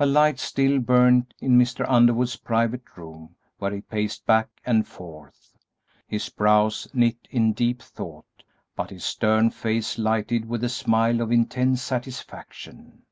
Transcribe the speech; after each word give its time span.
A 0.00 0.04
light 0.04 0.40
still 0.40 0.80
burned 0.80 1.32
in 1.38 1.56
Mr. 1.56 1.84
Underwood's 1.88 2.34
private 2.34 2.96
room, 2.96 3.36
where 3.58 3.72
he 3.72 3.80
paced 3.80 4.26
back 4.26 4.48
and 4.66 4.84
forth, 4.84 5.56
his 6.08 6.28
brows 6.28 6.88
knit 6.92 7.28
in 7.30 7.52
deep 7.52 7.80
thought, 7.80 8.42
but 8.74 8.90
his 8.90 9.04
stern 9.04 9.48
face 9.50 9.96
lighted 9.96 10.48
with 10.48 10.64
a 10.64 10.68
smile 10.68 11.20
of 11.20 11.30
intense 11.30 11.82
satisfaction. 11.82 13.02